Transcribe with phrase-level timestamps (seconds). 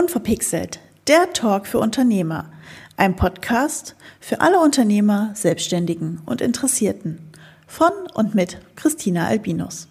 [0.00, 2.46] Unverpixelt, der Talk für Unternehmer.
[2.96, 7.30] Ein Podcast für alle Unternehmer, Selbstständigen und Interessierten.
[7.66, 9.88] Von und mit Christina Albinus.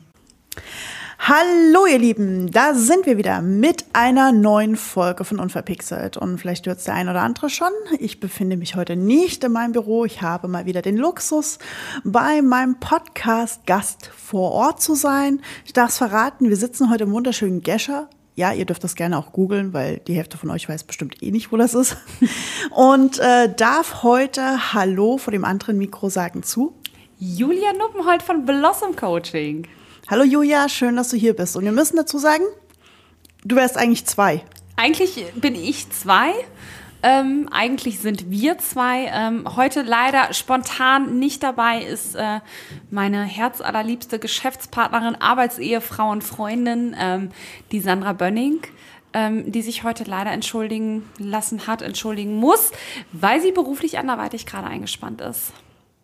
[1.20, 6.18] Hallo ihr Lieben, da sind wir wieder mit einer neuen Folge von Unverpixelt.
[6.18, 7.70] Und vielleicht hört es der ein oder andere schon.
[8.00, 10.06] Ich befinde mich heute nicht in meinem Büro.
[10.06, 11.60] Ich habe mal wieder den Luxus,
[12.04, 15.40] bei meinem Podcast-Gast vor Ort zu sein.
[15.66, 19.18] Ich darf es verraten, wir sitzen heute im wunderschönen Gescher ja, ihr dürft das gerne
[19.18, 21.98] auch googeln, weil die Hälfte von euch weiß bestimmt eh nicht, wo das ist.
[22.72, 26.74] Und äh, darf heute Hallo vor dem anderen Mikro sagen zu.
[27.20, 29.68] Julia Nuppenholt von Blossom Coaching.
[30.10, 31.58] Hallo Julia, schön, dass du hier bist.
[31.58, 32.46] Und wir müssen dazu sagen,
[33.44, 34.46] du wärst eigentlich zwei.
[34.78, 36.32] Eigentlich bin ich zwei.
[37.02, 39.10] Ähm, eigentlich sind wir zwei.
[39.14, 42.40] Ähm, heute leider spontan nicht dabei ist äh,
[42.92, 47.32] meine herzallerliebste Geschäftspartnerin, Arbeitsehefrau und Freundin, ähm,
[47.72, 48.62] die Sandra Bönning.
[49.12, 52.72] Ähm, die sich heute leider entschuldigen lassen hat, entschuldigen muss,
[53.12, 55.52] weil sie beruflich anderweitig gerade eingespannt ist.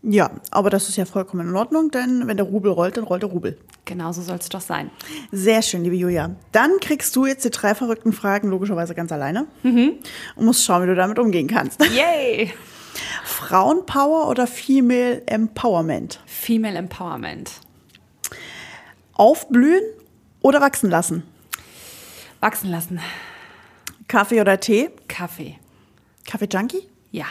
[0.08, 3.24] Ja, aber das ist ja vollkommen in Ordnung, denn wenn der Rubel rollt, dann rollt
[3.24, 3.58] der Rubel.
[3.86, 4.92] Genau so soll es doch sein.
[5.32, 6.36] Sehr schön, liebe Julia.
[6.52, 9.94] Dann kriegst du jetzt die drei verrückten Fragen logischerweise ganz alleine mhm.
[10.36, 11.84] und musst schauen, wie du damit umgehen kannst.
[11.96, 12.54] Yay!
[13.24, 16.20] Frauenpower oder Female Empowerment?
[16.28, 17.52] Female Empowerment.
[19.14, 19.84] Aufblühen
[20.42, 21.24] oder wachsen lassen?
[22.42, 23.00] Wachsen lassen.
[24.08, 24.92] Kaffee oder Tee?
[25.08, 25.58] Kaffee.
[26.28, 26.88] Kaffee Junkie?
[27.12, 27.26] Ja.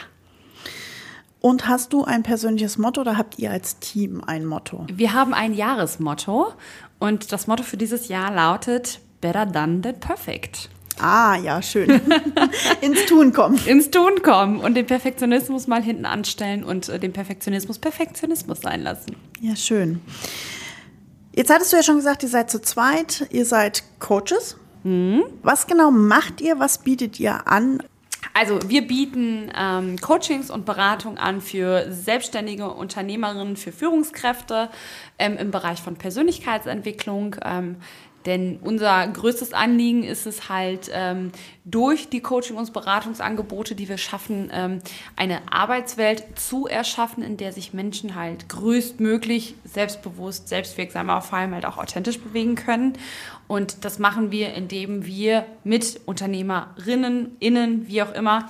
[1.45, 4.87] Und hast du ein persönliches Motto oder habt ihr als Team ein Motto?
[4.91, 6.51] Wir haben ein Jahresmotto
[6.97, 10.71] und das Motto für dieses Jahr lautet Better Done Than Perfect.
[10.99, 12.01] Ah, ja, schön.
[12.81, 13.59] Ins Tun kommen.
[13.67, 18.81] Ins Tun kommen und den Perfektionismus mal hinten anstellen und äh, den Perfektionismus Perfektionismus sein
[18.81, 19.15] lassen.
[19.39, 20.01] Ja, schön.
[21.31, 24.57] Jetzt hattest du ja schon gesagt, ihr seid zu zweit, ihr seid Coaches.
[24.83, 25.21] Mhm.
[25.43, 26.57] Was genau macht ihr?
[26.57, 27.83] Was bietet ihr an?
[28.33, 34.69] Also wir bieten ähm, Coachings und Beratung an für selbstständige Unternehmerinnen, für Führungskräfte
[35.19, 37.37] ähm, im Bereich von Persönlichkeitsentwicklung.
[37.43, 37.77] Ähm,
[38.25, 41.31] denn unser größtes Anliegen ist es halt, ähm,
[41.63, 44.81] durch die Coaching- und Beratungsangebote, die wir schaffen, ähm,
[45.15, 51.53] eine Arbeitswelt zu erschaffen, in der sich Menschen halt größtmöglich selbstbewusst, selbstwirksam, aber vor allem
[51.53, 52.93] halt auch authentisch bewegen können.
[53.47, 58.49] Und das machen wir, indem wir mit Unternehmerinnen, Innen, wie auch immer,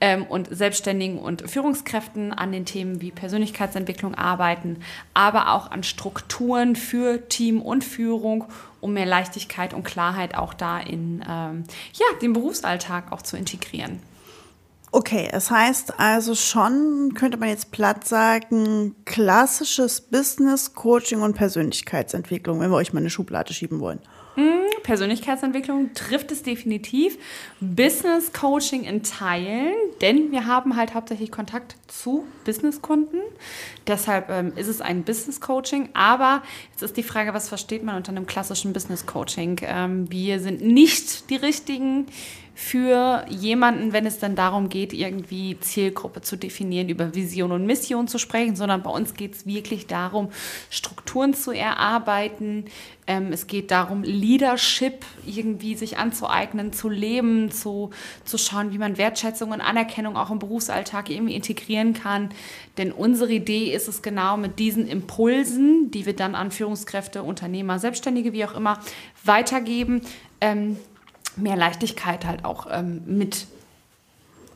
[0.00, 4.80] ähm, und Selbstständigen und Führungskräften an den Themen wie Persönlichkeitsentwicklung arbeiten,
[5.14, 8.44] aber auch an Strukturen für Team und Führung,
[8.84, 11.64] um mehr Leichtigkeit und Klarheit auch da in ähm,
[11.94, 14.00] ja, den Berufsalltag auch zu integrieren.
[14.92, 22.60] Okay, es heißt also schon, könnte man jetzt platt sagen, klassisches Business, Coaching und Persönlichkeitsentwicklung,
[22.60, 24.00] wenn wir euch mal eine Schublade schieben wollen.
[24.34, 27.18] Hm, Persönlichkeitsentwicklung trifft es definitiv.
[27.60, 33.20] Business Coaching in Teilen, denn wir haben halt hauptsächlich Kontakt zu Businesskunden.
[33.86, 35.88] Deshalb ähm, ist es ein Business Coaching.
[35.94, 39.60] Aber jetzt ist die Frage, was versteht man unter einem klassischen Business Coaching?
[39.62, 42.06] Ähm, wir sind nicht die richtigen
[42.54, 48.06] für jemanden, wenn es dann darum geht, irgendwie Zielgruppe zu definieren, über Vision und Mission
[48.06, 50.30] zu sprechen, sondern bei uns geht es wirklich darum,
[50.70, 52.66] Strukturen zu erarbeiten.
[53.08, 57.90] Ähm, es geht darum, Leadership irgendwie sich anzueignen, zu leben, zu,
[58.24, 62.30] zu schauen, wie man Wertschätzung und Anerkennung auch im Berufsalltag irgendwie integrieren kann.
[62.78, 67.80] Denn unsere Idee ist es genau mit diesen Impulsen, die wir dann an Führungskräfte, Unternehmer,
[67.80, 68.78] Selbstständige, wie auch immer,
[69.24, 70.02] weitergeben,
[70.40, 70.78] ähm,
[71.36, 73.46] mehr Leichtigkeit halt auch ähm, mit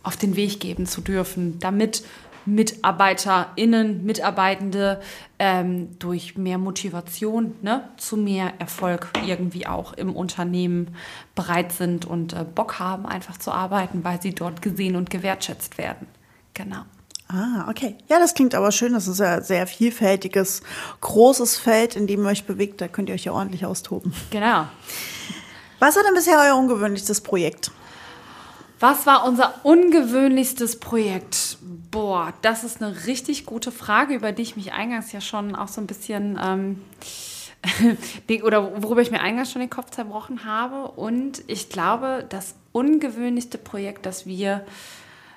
[0.03, 2.03] auf den Weg geben zu dürfen, damit
[2.47, 5.01] MitarbeiterInnen, Mitarbeitende
[5.39, 10.95] ähm, durch mehr Motivation ne, zu mehr Erfolg irgendwie auch im Unternehmen
[11.35, 15.79] bereit sind und äh, Bock haben, einfach zu arbeiten, weil sie dort gesehen und gewertschätzt
[15.79, 16.07] werden.
[16.55, 16.83] Genau.
[17.29, 17.95] Ah, okay.
[18.09, 18.95] Ja, das klingt aber schön.
[18.95, 20.63] Das ist ein sehr vielfältiges,
[21.03, 22.81] großes Feld, in dem ihr euch bewegt.
[22.81, 24.15] Da könnt ihr euch ja ordentlich austoben.
[24.31, 24.67] Genau.
[25.79, 27.71] Was war denn bisher euer ungewöhnlichstes Projekt?
[28.81, 31.59] Was war unser ungewöhnlichstes Projekt?
[31.91, 35.69] Boah, das ist eine richtig gute Frage, über die ich mich eingangs ja schon auch
[35.69, 36.83] so ein bisschen ähm,
[38.45, 40.93] oder worüber ich mir eingangs schon den Kopf zerbrochen habe.
[40.93, 44.65] Und ich glaube, das ungewöhnlichste Projekt, das wir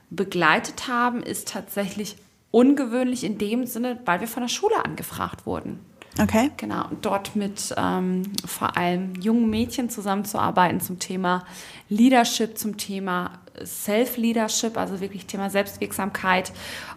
[0.09, 2.15] begleitet haben, ist tatsächlich
[2.51, 5.79] ungewöhnlich in dem Sinne, weil wir von der Schule angefragt wurden.
[6.19, 6.51] Okay.
[6.57, 11.45] Genau, und dort mit ähm, vor allem jungen Mädchen zusammenzuarbeiten zum Thema
[11.89, 13.31] Leadership, zum Thema
[13.63, 16.51] Self-Leadership, also wirklich Thema Selbstwirksamkeit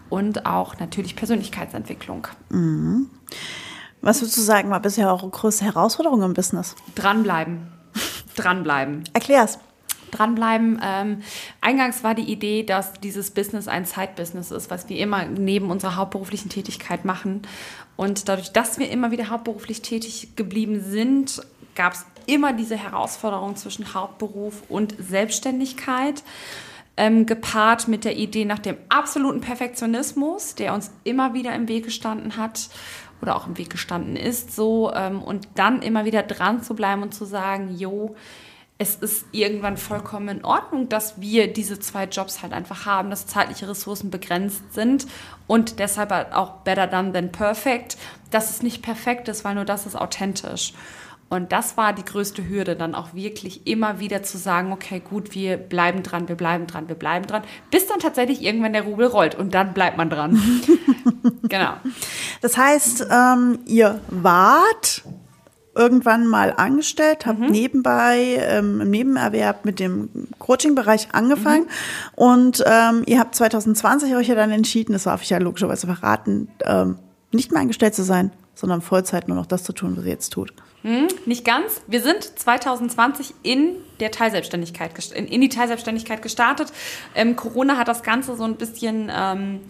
[0.09, 2.27] und auch natürlich Persönlichkeitsentwicklung.
[2.51, 3.09] Mhm.
[4.01, 6.75] Was würdest du sagen, war bisher eure größte Herausforderung im Business?
[6.95, 7.73] Dranbleiben.
[8.37, 9.05] Dranbleiben.
[9.13, 9.59] Erklär's.
[10.17, 10.81] Dranbleiben.
[10.83, 11.23] Ähm,
[11.61, 15.97] eingangs war die Idee, dass dieses Business ein Side-Business ist, was wir immer neben unserer
[15.97, 17.43] hauptberuflichen Tätigkeit machen.
[17.97, 21.43] Und dadurch, dass wir immer wieder hauptberuflich tätig geblieben sind,
[21.75, 26.23] gab es immer diese Herausforderung zwischen Hauptberuf und Selbstständigkeit.
[26.97, 31.87] Ähm, gepaart mit der Idee nach dem absoluten Perfektionismus, der uns immer wieder im Weg
[31.87, 32.69] gestanden hat
[33.21, 37.03] oder auch im Weg gestanden ist, so ähm, und dann immer wieder dran zu bleiben
[37.03, 38.15] und zu sagen, jo,
[38.77, 43.27] es ist irgendwann vollkommen in Ordnung, dass wir diese zwei Jobs halt einfach haben, dass
[43.27, 45.07] zeitliche Ressourcen begrenzt sind
[45.47, 47.97] und deshalb halt auch better done than perfect,
[48.31, 50.73] dass es nicht perfekt ist, weil nur das ist authentisch.
[51.31, 55.35] Und das war die größte Hürde, dann auch wirklich immer wieder zu sagen, okay, gut,
[55.35, 59.07] wir bleiben dran, wir bleiben dran, wir bleiben dran, bis dann tatsächlich irgendwann der Rubel
[59.07, 60.41] rollt und dann bleibt man dran.
[61.45, 61.75] genau.
[62.41, 65.03] Das heißt, ähm, ihr wart
[65.75, 67.47] irgendwann mal angestellt, habt mhm.
[67.47, 71.69] nebenbei ähm, im Nebenerwerb mit dem Coaching-Bereich angefangen mhm.
[72.15, 76.49] und ähm, ihr habt 2020 euch ja dann entschieden, das darf ich ja logischerweise verraten,
[76.65, 76.97] ähm,
[77.33, 80.31] nicht mehr angestellt zu sein, sondern Vollzeit nur noch das zu tun, was ihr jetzt
[80.31, 80.55] tut.
[80.85, 81.81] Hm, nicht ganz.
[81.87, 86.71] Wir sind 2020 in der Teilselbstständigkeit in, die Teilselbstständigkeit gestartet.
[87.15, 89.61] Ähm, Corona hat das Ganze so ein bisschen ähm,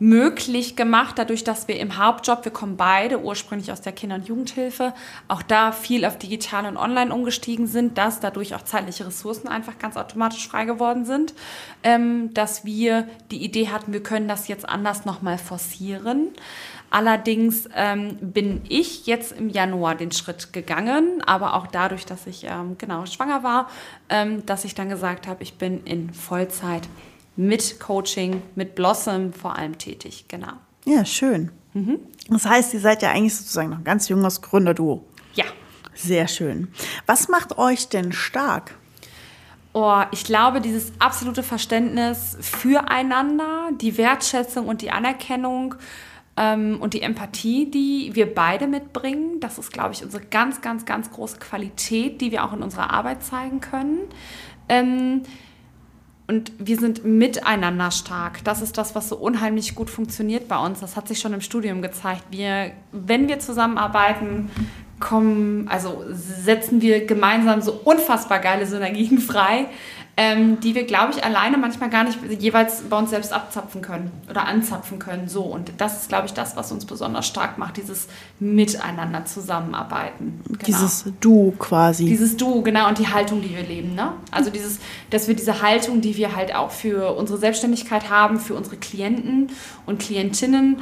[0.00, 4.26] möglich gemacht, dadurch, dass wir im Hauptjob, wir kommen beide ursprünglich aus der Kinder- und
[4.26, 4.94] Jugendhilfe,
[5.28, 9.78] auch da viel auf digital und online umgestiegen sind, dass dadurch auch zeitliche Ressourcen einfach
[9.78, 11.34] ganz automatisch frei geworden sind,
[11.84, 16.30] ähm, dass wir die Idee hatten, wir können das jetzt anders nochmal forcieren.
[16.94, 22.44] Allerdings ähm, bin ich jetzt im Januar den Schritt gegangen, aber auch dadurch, dass ich
[22.44, 23.68] ähm, genau schwanger war,
[24.08, 26.88] ähm, dass ich dann gesagt habe, ich bin in Vollzeit
[27.34, 30.26] mit Coaching, mit Blossom vor allem tätig.
[30.28, 30.52] Genau.
[30.84, 31.50] Ja, schön.
[31.72, 31.98] Mhm.
[32.28, 35.04] Das heißt, ihr seid ja eigentlich sozusagen noch ein ganz junges Gründerduo.
[35.34, 35.46] Ja.
[35.96, 36.68] Sehr schön.
[37.06, 38.76] Was macht euch denn stark?
[39.72, 45.74] Oh, ich glaube, dieses absolute Verständnis füreinander, die Wertschätzung und die Anerkennung
[46.36, 51.10] und die Empathie, die wir beide mitbringen, das ist, glaube ich, unsere ganz, ganz, ganz
[51.10, 53.98] große Qualität, die wir auch in unserer Arbeit zeigen können.
[54.68, 55.22] Ähm,
[56.26, 58.42] und wir sind miteinander stark.
[58.44, 60.80] Das ist das, was so unheimlich gut funktioniert bei uns.
[60.80, 62.24] Das hat sich schon im Studium gezeigt.
[62.30, 64.50] Wir, wenn wir zusammenarbeiten,
[65.00, 69.66] kommen, also setzen wir gemeinsam so unfassbar geile Synergien frei,
[70.16, 74.12] ähm, die wir, glaube ich, alleine manchmal gar nicht jeweils bei uns selbst abzapfen können
[74.30, 75.28] oder anzapfen können.
[75.28, 75.42] So.
[75.42, 78.06] Und das ist, glaube ich, das, was uns besonders stark macht, dieses
[78.38, 80.40] Miteinander zusammenarbeiten.
[80.46, 80.62] Genau.
[80.64, 82.04] Dieses Du quasi.
[82.04, 83.94] Dieses Du, genau, und die Haltung, die wir leben.
[83.94, 84.12] Ne?
[84.30, 84.78] Also dieses,
[85.10, 89.50] dass wir diese Haltung, die wir halt auch für unsere Selbstständigkeit haben, für unsere Klienten
[89.84, 90.80] und Klientinnen,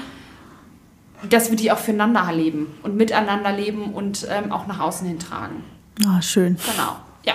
[1.29, 5.19] dass wir die auch füreinander leben und miteinander leben und ähm, auch nach außen hin
[5.19, 5.65] tragen.
[6.07, 6.57] Ah, schön.
[6.57, 7.35] Genau, ja.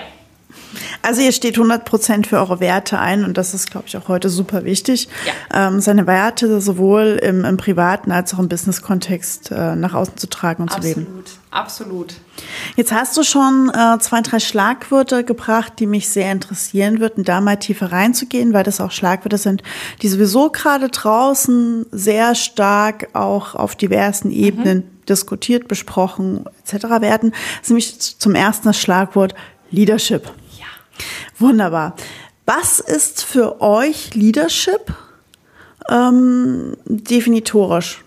[1.02, 4.28] Also ihr steht 100% für eure Werte ein und das ist, glaube ich, auch heute
[4.28, 5.08] super wichtig,
[5.52, 5.68] ja.
[5.68, 10.28] ähm, seine Werte sowohl im, im, privaten als auch im Business-Kontext äh, nach außen zu
[10.28, 11.24] tragen und absolut, zu leben.
[11.50, 12.14] Absolut, absolut.
[12.76, 17.40] Jetzt hast du schon äh, zwei, drei Schlagwörter gebracht, die mich sehr interessieren würden, da
[17.40, 19.62] mal tiefer reinzugehen, weil das auch Schlagwörter sind,
[20.02, 25.06] die sowieso gerade draußen sehr stark auch auf diversen Ebenen mhm.
[25.08, 26.84] diskutiert, besprochen etc.
[27.00, 27.30] werden.
[27.30, 29.34] Das ist nämlich zum ersten das Schlagwort
[29.70, 30.30] Leadership.
[31.38, 31.94] Wunderbar.
[32.46, 34.94] Was ist für euch Leadership
[35.90, 38.02] ähm, definitorisch?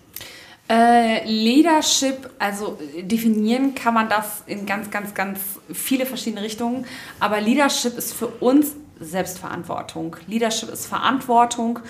[0.68, 5.38] Äh, Leadership, also definieren kann man das in ganz, ganz, ganz
[5.72, 6.86] viele verschiedene Richtungen.
[7.20, 10.16] Aber Leadership ist für uns Selbstverantwortung.
[10.26, 11.80] Leadership ist Verantwortung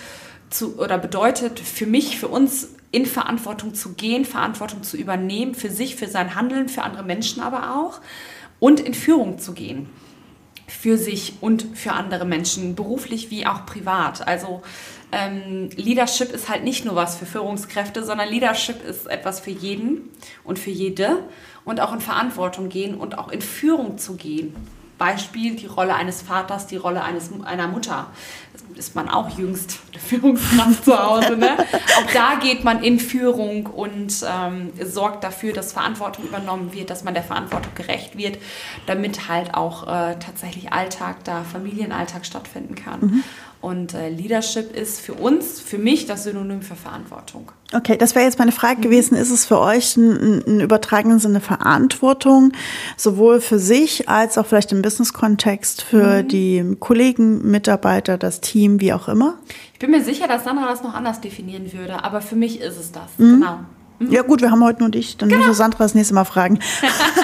[0.51, 5.71] zu, oder bedeutet für mich, für uns in Verantwortung zu gehen, Verantwortung zu übernehmen, für
[5.71, 8.01] sich, für sein Handeln, für andere Menschen aber auch
[8.59, 9.89] und in Führung zu gehen
[10.79, 14.27] für sich und für andere Menschen, beruflich wie auch privat.
[14.27, 14.63] Also
[15.13, 20.09] ähm, Leadership ist halt nicht nur was für Führungskräfte, sondern Leadership ist etwas für jeden
[20.43, 21.25] und für jede
[21.65, 24.55] und auch in Verantwortung gehen und auch in Führung zu gehen.
[25.03, 28.07] Beispiel die Rolle eines Vaters, die Rolle eines, einer Mutter.
[28.53, 31.37] Das ist man auch jüngst Führungskraft zu Hause.
[31.37, 31.57] Ne?
[31.59, 37.03] Auch da geht man in Führung und ähm, sorgt dafür, dass Verantwortung übernommen wird, dass
[37.03, 38.39] man der Verantwortung gerecht wird,
[38.87, 43.01] damit halt auch äh, tatsächlich Alltag da, Familienalltag stattfinden kann.
[43.01, 43.25] Mhm.
[43.63, 47.53] Und äh, Leadership ist für uns, für mich das Synonym für Verantwortung.
[47.73, 49.17] Okay, das wäre jetzt meine Frage gewesen.
[49.17, 52.53] Ist es für euch ein, ein übertragenen Sinne Verantwortung,
[52.97, 56.29] sowohl für sich als auch vielleicht im Business-Kontext für mhm.
[56.29, 59.39] die Kollegen, Mitarbeiter, das Team, wie auch immer?
[59.75, 62.81] Ich bin mir sicher, dass Sandra das noch anders definieren würde, aber für mich ist
[62.81, 63.17] es das.
[63.17, 63.41] Mhm.
[63.41, 63.61] Genau.
[64.01, 64.11] Mhm.
[64.11, 65.47] Ja gut, wir haben heute nur dich, dann genau.
[65.47, 66.59] muss Sandra das nächste Mal fragen.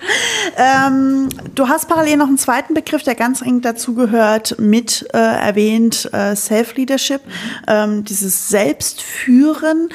[0.56, 5.18] ähm, du hast parallel noch einen zweiten Begriff, der ganz eng dazu gehört, mit äh,
[5.18, 7.20] erwähnt, äh, Self-Leadership,
[7.66, 9.88] ähm, dieses Selbstführen.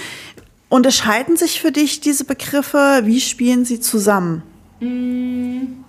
[0.69, 3.01] Unterscheiden sich für dich diese Begriffe?
[3.03, 4.43] Wie spielen sie zusammen?
[4.79, 5.85] Mm.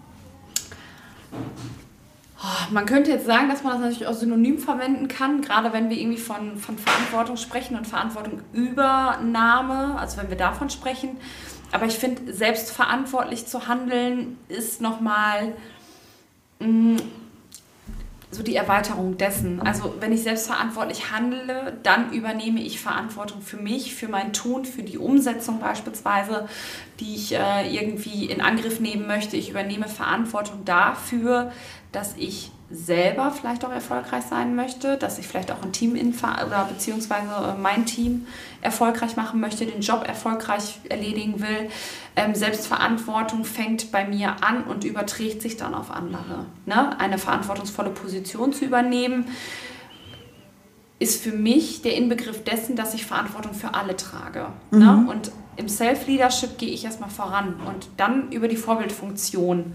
[2.40, 5.90] Oh, man könnte jetzt sagen, dass man das natürlich auch synonym verwenden kann, gerade wenn
[5.90, 11.16] wir irgendwie von, von Verantwortung sprechen und Verantwortungübernahme, also wenn wir davon sprechen.
[11.72, 15.54] Aber ich finde, selbstverantwortlich zu handeln ist nochmal
[16.60, 16.96] mm,
[18.30, 19.60] so die Erweiterung dessen.
[19.60, 24.82] Also wenn ich selbstverantwortlich handle, dann übernehme ich Verantwortung für mich, für mein Tun, für
[24.82, 26.48] die Umsetzung beispielsweise,
[27.00, 29.36] die ich äh, irgendwie in Angriff nehmen möchte.
[29.36, 31.52] Ich übernehme Verantwortung dafür,
[31.92, 36.68] dass ich selber vielleicht auch erfolgreich sein möchte, dass ich vielleicht auch ein Team oder
[36.70, 38.26] beziehungsweise äh, mein Team
[38.60, 41.70] erfolgreich machen möchte, den Job erfolgreich erledigen will.
[42.14, 46.44] Ähm, Selbstverantwortung fängt bei mir an und überträgt sich dann auf andere.
[46.66, 46.98] Ne?
[47.00, 49.26] Eine verantwortungsvolle Position zu übernehmen,
[50.98, 54.48] ist für mich der Inbegriff dessen, dass ich Verantwortung für alle trage.
[54.70, 54.78] Ne?
[54.78, 55.04] Mhm.
[55.04, 55.06] Ne?
[55.10, 59.74] Und im Self-Leadership gehe ich erstmal voran und dann über die Vorbildfunktion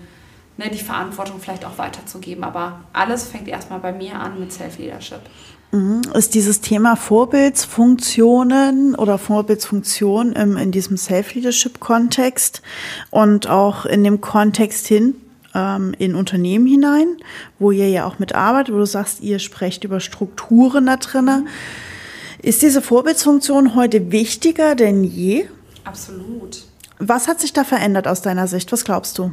[0.57, 2.43] ne, die Verantwortung vielleicht auch weiterzugeben.
[2.43, 5.21] Aber alles fängt erstmal bei mir an mit Self-Leadership.
[5.71, 6.01] Mhm.
[6.13, 12.61] Ist dieses Thema Vorbildsfunktionen oder Vorbildsfunktion im, in diesem Self-Leadership-Kontext
[13.09, 15.15] und auch in dem Kontext hin
[15.55, 17.17] ähm, in Unternehmen hinein,
[17.59, 21.47] wo ihr ja auch mitarbeitet, wo du sagst, ihr sprecht über Strukturen da drinnen.
[22.41, 25.45] Ist diese Vorbildsfunktion heute wichtiger denn je?
[25.85, 26.63] Absolut.
[26.99, 28.71] Was hat sich da verändert aus deiner Sicht?
[28.71, 29.31] Was glaubst du?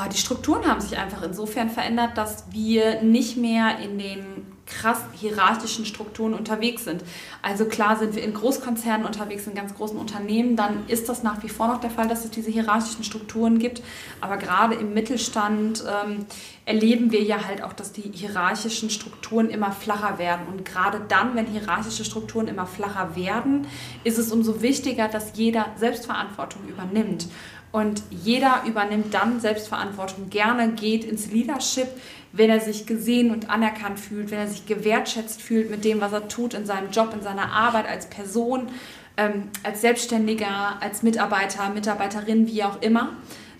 [0.00, 5.00] Ah, die Strukturen haben sich einfach insofern verändert, dass wir nicht mehr in den krass
[5.14, 7.02] hierarchischen Strukturen unterwegs sind.
[7.42, 11.42] Also klar sind wir in Großkonzernen unterwegs, in ganz großen Unternehmen, dann ist das nach
[11.42, 13.82] wie vor noch der Fall, dass es diese hierarchischen Strukturen gibt.
[14.20, 16.26] Aber gerade im Mittelstand ähm,
[16.64, 20.46] erleben wir ja halt auch, dass die hierarchischen Strukturen immer flacher werden.
[20.46, 23.66] Und gerade dann, wenn hierarchische Strukturen immer flacher werden,
[24.04, 27.26] ist es umso wichtiger, dass jeder Selbstverantwortung übernimmt.
[27.70, 31.88] Und jeder übernimmt dann Selbstverantwortung gerne, geht ins Leadership,
[32.32, 36.12] wenn er sich gesehen und anerkannt fühlt, wenn er sich gewertschätzt fühlt mit dem, was
[36.12, 38.68] er tut in seinem Job, in seiner Arbeit als Person,
[39.16, 43.10] ähm, als Selbstständiger, als Mitarbeiter, Mitarbeiterin, wie auch immer.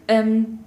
[0.07, 0.61] Ähm,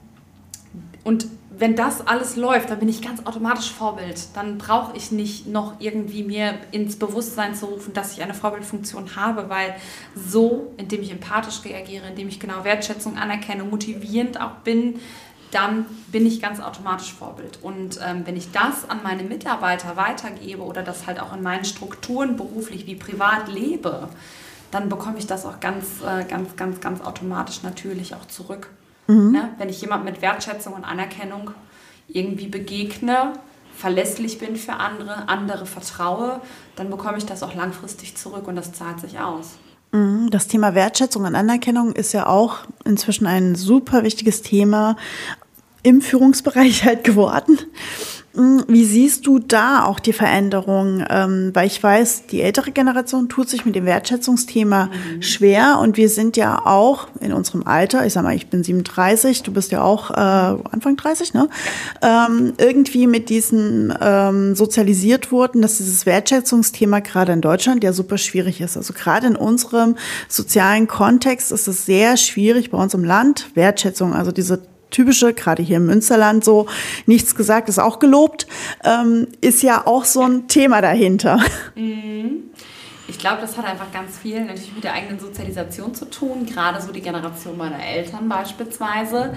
[1.04, 1.28] und
[1.62, 4.36] wenn das alles läuft, dann bin ich ganz automatisch Vorbild.
[4.36, 9.16] Dann brauche ich nicht noch irgendwie mir ins Bewusstsein zu rufen, dass ich eine Vorbildfunktion
[9.16, 9.76] habe, weil
[10.16, 15.00] so, indem ich empathisch reagiere, indem ich genau Wertschätzung anerkenne, motivierend auch bin,
[15.52, 17.60] dann bin ich ganz automatisch Vorbild.
[17.62, 21.66] Und ähm, wenn ich das an meine Mitarbeiter weitergebe oder das halt auch in meinen
[21.66, 24.10] Strukturen beruflich wie privat lebe,
[24.72, 28.72] dann bekomme ich das auch ganz, äh, ganz, ganz, ganz automatisch natürlich auch zurück.
[29.12, 29.32] Mhm.
[29.32, 29.50] Ne?
[29.58, 31.52] Wenn ich jemand mit Wertschätzung und Anerkennung
[32.08, 33.34] irgendwie begegne,
[33.76, 36.42] verlässlich bin für andere, andere vertraue,
[36.76, 39.58] dann bekomme ich das auch langfristig zurück und das zahlt sich aus.
[39.92, 40.30] Mhm.
[40.30, 44.96] Das Thema Wertschätzung und Anerkennung ist ja auch inzwischen ein super wichtiges Thema
[45.84, 47.60] im Führungsbereich halt geworden.
[48.34, 51.04] Hm, wie siehst du da auch die Veränderung?
[51.10, 55.22] Ähm, weil ich weiß, die ältere Generation tut sich mit dem Wertschätzungsthema mhm.
[55.22, 59.44] schwer und wir sind ja auch in unserem Alter, ich sag mal, ich bin 37,
[59.44, 61.50] du bist ja auch äh, Anfang 30, ne?
[62.02, 68.18] Ähm, irgendwie mit diesen ähm, sozialisiert wurden, dass dieses Wertschätzungsthema gerade in Deutschland ja super
[68.18, 68.78] schwierig ist.
[68.78, 69.98] Also gerade in unserem
[70.30, 75.64] sozialen Kontext ist es sehr schwierig bei uns im Land, Wertschätzung, also diese typische, gerade
[75.64, 76.68] hier im Münsterland so,
[77.06, 78.46] nichts gesagt ist auch gelobt,
[78.84, 81.40] ähm, ist ja auch so ein Thema dahinter.
[81.76, 82.52] Mhm.
[83.12, 86.46] Ich glaube, das hat einfach ganz viel natürlich mit der eigenen Sozialisation zu tun.
[86.46, 89.36] Gerade so die Generation meiner Eltern beispielsweise,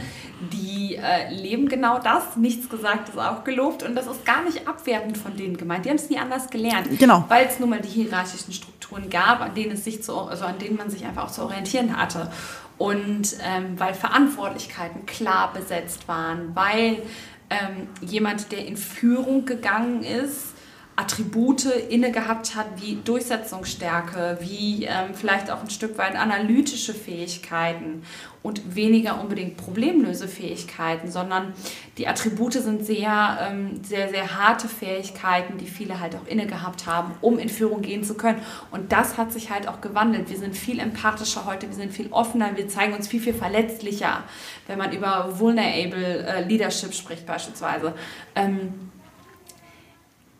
[0.53, 2.37] die äh, leben genau das.
[2.37, 5.85] Nichts gesagt ist auch gelobt und das ist gar nicht abwertend von denen gemeint.
[5.85, 6.89] Die haben es nie anders gelernt.
[7.01, 7.25] Genau.
[7.27, 10.61] Weil es nun mal die hierarchischen Strukturen gab, an denen es sich zu, also an
[10.61, 12.31] denen man sich einfach auch zu orientieren hatte
[12.79, 17.03] und ähm, weil Verantwortlichkeiten klar besetzt waren, weil
[17.51, 20.54] ähm, jemand, der in Führung gegangen ist,
[20.97, 28.03] Attribute inne gehabt hat wie Durchsetzungsstärke, wie ähm, vielleicht auch ein Stück weit analytische Fähigkeiten
[28.43, 31.55] und weniger unbedingt Problemlösefähigkeiten, sondern
[31.99, 36.87] die Attribute sind sehr, ähm, sehr, sehr harte Fähigkeiten, die viele halt auch inne gehabt
[36.87, 38.41] haben, um in Führung gehen zu können.
[38.71, 40.29] Und das hat sich halt auch gewandelt.
[40.31, 44.23] Wir sind viel empathischer heute, wir sind viel offener, wir zeigen uns viel, viel verletzlicher,
[44.67, 47.95] wenn man über vulnerable äh, Leadership spricht beispielsweise.
[48.37, 48.91] Ähm,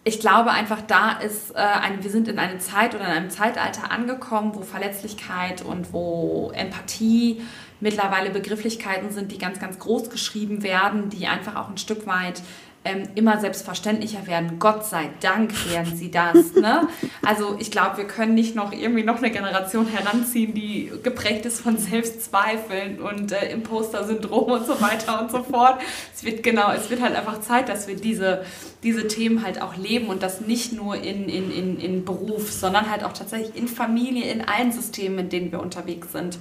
[0.05, 3.31] ich glaube einfach, da ist äh, ein, wir sind in eine Zeit oder in einem
[3.31, 7.43] Zeitalter angekommen, wo Verletzlichkeit und wo Empathie
[7.81, 12.43] mittlerweile Begrifflichkeiten sind, die ganz, ganz groß geschrieben werden, die einfach auch ein Stück weit
[12.85, 14.59] ähm, immer selbstverständlicher werden.
[14.59, 16.55] Gott sei Dank werden sie das.
[16.55, 16.89] Ne?
[17.25, 21.61] Also ich glaube, wir können nicht noch irgendwie noch eine Generation heranziehen, die geprägt ist
[21.61, 25.81] von Selbstzweifeln und äh, Imposter-Syndrom und so weiter und so fort.
[26.15, 28.45] Es wird genau, es wird halt einfach Zeit, dass wir diese,
[28.83, 32.91] diese Themen halt auch leben und das nicht nur in, in, in, in Beruf, sondern
[32.91, 36.39] halt auch tatsächlich in Familie, in allen Systemen, in denen wir unterwegs sind.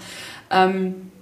[0.52, 1.13] Ähm,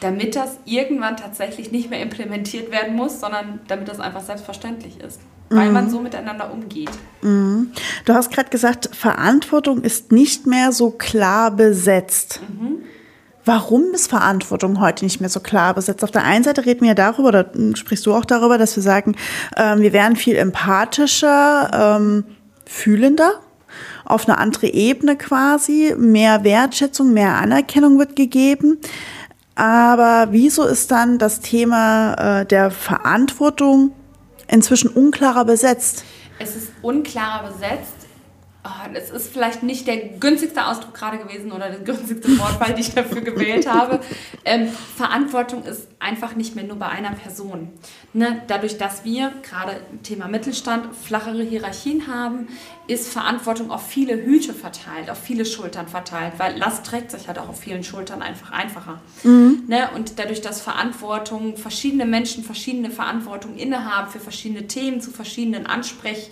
[0.00, 5.20] damit das irgendwann tatsächlich nicht mehr implementiert werden muss, sondern damit das einfach selbstverständlich ist,
[5.50, 5.74] weil mhm.
[5.74, 6.90] man so miteinander umgeht.
[7.22, 7.72] Mhm.
[8.04, 12.40] Du hast gerade gesagt, Verantwortung ist nicht mehr so klar besetzt.
[12.48, 12.78] Mhm.
[13.44, 16.04] Warum ist Verantwortung heute nicht mehr so klar besetzt?
[16.04, 18.82] Auf der einen Seite reden wir ja darüber, oder sprichst du auch darüber, dass wir
[18.82, 19.16] sagen,
[19.56, 22.24] ähm, wir werden viel empathischer, ähm,
[22.66, 23.40] fühlender,
[24.04, 28.78] auf eine andere Ebene quasi, mehr Wertschätzung, mehr Anerkennung wird gegeben.
[29.58, 33.90] Aber wieso ist dann das Thema äh, der Verantwortung
[34.46, 36.04] inzwischen unklarer besetzt?
[36.38, 37.97] Es ist unklarer besetzt.
[38.64, 42.80] Oh, es ist vielleicht nicht der günstigste Ausdruck gerade gewesen oder der günstigste Wortwahl, die
[42.80, 44.00] ich dafür gewählt habe.
[44.44, 47.70] Ähm, Verantwortung ist einfach nicht mehr nur bei einer Person.
[48.12, 48.42] Ne?
[48.48, 52.48] Dadurch, dass wir gerade im Thema Mittelstand flachere Hierarchien haben,
[52.88, 57.38] ist Verantwortung auf viele Hüte verteilt, auf viele Schultern verteilt, weil Last trägt sich halt
[57.38, 59.00] auch auf vielen Schultern einfach einfacher.
[59.22, 59.64] Mhm.
[59.68, 59.88] Ne?
[59.94, 66.30] Und dadurch, dass Verantwortung, verschiedene Menschen verschiedene Verantwortung innehaben für verschiedene Themen, zu verschiedenen Ansprech-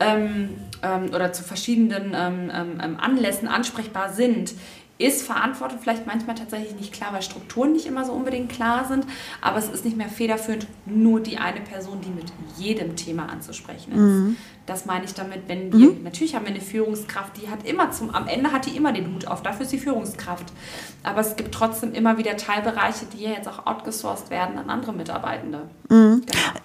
[0.00, 0.50] ähm,
[0.82, 4.54] ähm, oder zu verschiedenen ähm, ähm, ähm Anlässen ansprechbar sind,
[4.98, 9.06] ist Verantwortung vielleicht manchmal tatsächlich nicht klar, weil Strukturen nicht immer so unbedingt klar sind,
[9.40, 13.92] aber es ist nicht mehr federführend, nur die eine Person, die mit jedem Thema anzusprechen
[13.92, 13.98] ist.
[13.98, 14.36] Mhm.
[14.66, 16.02] Das meine ich damit, wenn wir, mhm.
[16.02, 19.14] natürlich haben wir eine Führungskraft, die hat immer zum, am Ende hat die immer den
[19.14, 20.52] Hut auf, dafür ist die Führungskraft.
[21.04, 24.92] Aber es gibt trotzdem immer wieder Teilbereiche, die ja jetzt auch outgesourced werden an andere
[24.92, 25.70] Mitarbeitende.
[25.88, 26.17] Mhm.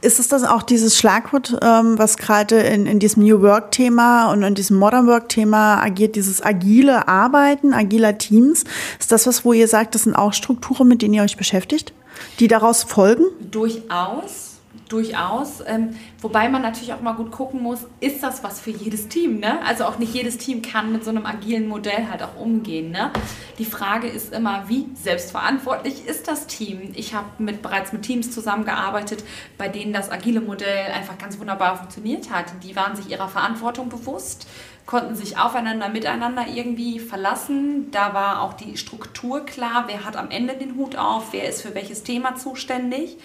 [0.04, 4.44] Ist es das auch dieses Schlagwort, ähm, was gerade in, in diesem New Work-Thema und
[4.44, 8.66] in diesem Modern Work-Thema agiert, dieses agile Arbeiten, agiler Teams?
[9.00, 11.94] Ist das was, wo ihr sagt, das sind auch Strukturen, mit denen ihr euch beschäftigt,
[12.40, 13.24] die daraus folgen?
[13.50, 14.53] Durchaus
[14.94, 15.64] durchaus.
[15.66, 19.40] Ähm, wobei man natürlich auch mal gut gucken muss, ist das was für jedes Team?
[19.40, 19.62] Ne?
[19.66, 22.92] Also auch nicht jedes Team kann mit so einem agilen Modell halt auch umgehen.
[22.92, 23.12] Ne?
[23.58, 26.92] Die Frage ist immer, wie selbstverantwortlich ist das Team?
[26.94, 29.24] Ich habe mit, bereits mit Teams zusammengearbeitet,
[29.58, 32.46] bei denen das agile Modell einfach ganz wunderbar funktioniert hat.
[32.64, 34.48] Die waren sich ihrer Verantwortung bewusst
[34.86, 37.90] konnten sich aufeinander, miteinander irgendwie verlassen.
[37.92, 41.62] Da war auch die Struktur klar, wer hat am Ende den Hut auf, wer ist
[41.62, 43.18] für welches Thema zuständig.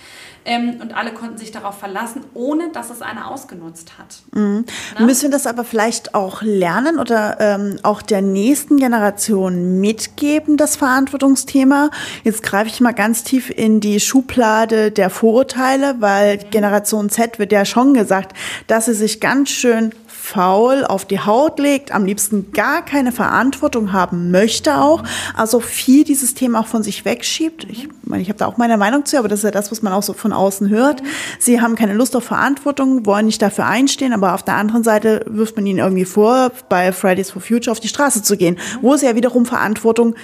[0.45, 4.23] Ähm, und alle konnten sich darauf verlassen, ohne dass es einer ausgenutzt hat.
[4.33, 4.65] Mhm.
[5.01, 10.77] Müssen wir das aber vielleicht auch lernen oder ähm, auch der nächsten Generation mitgeben, das
[10.77, 11.91] Verantwortungsthema?
[12.23, 16.51] Jetzt greife ich mal ganz tief in die Schublade der Vorurteile, weil mhm.
[16.51, 18.35] Generation Z wird ja schon gesagt,
[18.69, 19.93] dass sie sich ganz schön
[20.29, 25.03] faul auf die Haut legt, am liebsten gar keine Verantwortung haben möchte auch,
[25.35, 27.65] also viel dieses Thema auch von sich wegschiebt.
[27.65, 29.81] Ich meine, ich habe da auch meine Meinung zu, aber das ist ja das, was
[29.81, 31.03] man auch so von außen hört.
[31.39, 35.25] Sie haben keine Lust auf Verantwortung, wollen nicht dafür einstehen, aber auf der anderen Seite
[35.27, 38.97] wirft man ihnen irgendwie vor, bei Fridays for Future auf die Straße zu gehen, wo
[38.97, 40.15] sie ja wiederum Verantwortung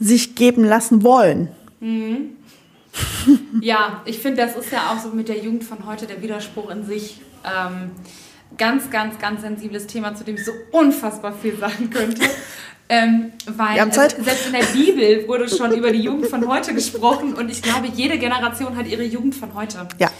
[0.00, 1.48] sich geben lassen wollen.
[1.78, 2.30] Mhm.
[3.60, 6.70] ja, ich finde, das ist ja auch so mit der Jugend von heute der Widerspruch
[6.70, 7.20] in sich.
[7.44, 7.92] Ähm,
[8.56, 12.22] ganz, ganz, ganz sensibles Thema, zu dem ich so unfassbar viel sagen könnte.
[12.88, 17.34] Ähm, weil also, selbst in der Bibel wurde schon über die Jugend von heute gesprochen
[17.34, 19.86] und ich glaube, jede Generation hat ihre Jugend von heute.
[19.98, 20.10] Ja.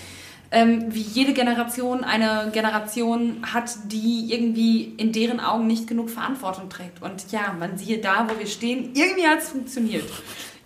[0.51, 6.71] Ähm, wie jede Generation eine Generation hat, die irgendwie in deren Augen nicht genug Verantwortung
[6.71, 7.03] trägt.
[7.03, 10.05] Und ja, man siehe da, wo wir stehen, irgendwie hat es funktioniert.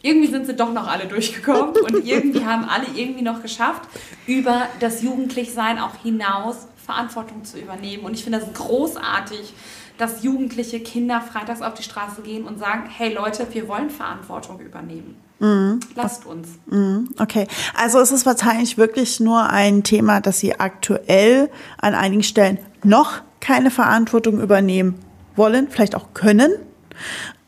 [0.01, 3.83] Irgendwie sind sie doch noch alle durchgekommen und irgendwie haben alle irgendwie noch geschafft,
[4.27, 8.04] über das Jugendlichsein auch hinaus Verantwortung zu übernehmen.
[8.04, 9.54] Und ich finde das großartig,
[9.98, 14.60] dass jugendliche Kinder freitags auf die Straße gehen und sagen, hey Leute, wir wollen Verantwortung
[14.60, 15.16] übernehmen.
[15.38, 15.80] Mhm.
[15.96, 16.48] Lasst uns.
[16.66, 17.10] Mhm.
[17.18, 22.58] Okay, also es ist wahrscheinlich wirklich nur ein Thema, dass Sie aktuell an einigen Stellen
[22.84, 25.00] noch keine Verantwortung übernehmen
[25.34, 26.52] wollen, vielleicht auch können.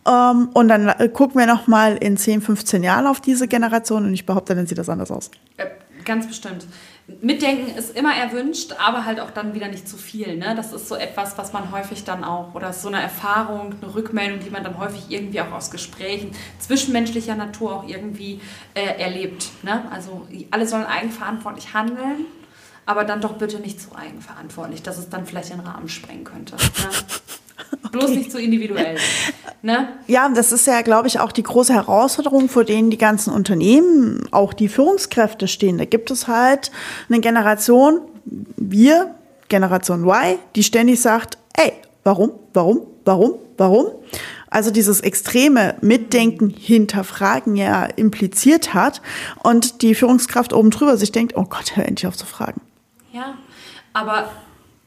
[0.06, 3.48] Um, ähm, und dann äh, gucken wir noch mal in 10, 15 Jahren auf diese
[3.48, 5.30] Generation und ich behaupte, dann sieht das anders aus.
[5.56, 5.64] Äh,
[6.04, 6.66] ganz bestimmt.
[7.06, 10.36] Mitdenken ist immer erwünscht, aber halt auch dann wieder nicht zu viel.
[10.36, 10.54] Ne?
[10.56, 14.40] Das ist so etwas, was man häufig dann auch, oder so eine Erfahrung, eine Rückmeldung,
[14.40, 18.40] die man dann häufig irgendwie auch aus Gesprächen zwischenmenschlicher Natur auch irgendwie
[18.72, 19.50] äh, erlebt.
[19.62, 19.84] Ne?
[19.90, 22.24] Also alle sollen eigenverantwortlich handeln,
[22.86, 26.56] aber dann doch bitte nicht zu eigenverantwortlich, dass es dann vielleicht den Rahmen sprengen könnte.
[26.56, 26.62] Ne?
[27.56, 27.88] Okay.
[27.92, 28.96] Bloß nicht so individuell.
[29.62, 29.88] Ne?
[30.06, 34.28] Ja, das ist ja, glaube ich, auch die große Herausforderung, vor denen die ganzen Unternehmen,
[34.30, 35.78] auch die Führungskräfte stehen.
[35.78, 36.70] Da gibt es halt
[37.08, 38.00] eine Generation,
[38.56, 39.14] wir,
[39.48, 43.86] Generation Y, die ständig sagt, ey, warum, warum, warum, warum?
[44.54, 49.02] Also dieses extreme Mitdenken, Hinterfragen ja impliziert hat
[49.42, 52.60] und die Führungskraft oben drüber sich denkt, oh Gott, hör endlich auf zu fragen.
[53.12, 53.34] Ja,
[53.92, 54.28] aber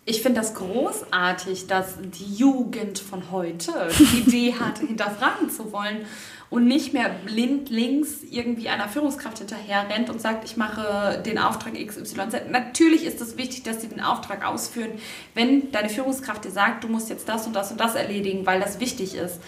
[0.09, 6.05] ich finde das großartig, dass die Jugend von heute die Idee hat, hinterfragen zu wollen
[6.49, 11.37] und nicht mehr blind links irgendwie einer Führungskraft hinterher rennt und sagt, ich mache den
[11.37, 12.49] Auftrag XYZ.
[12.49, 14.91] Natürlich ist es wichtig, dass sie den Auftrag ausführen,
[15.33, 18.61] wenn deine Führungskraft dir sagt, du musst jetzt das und das und das erledigen, weil
[18.61, 19.41] das wichtig ist.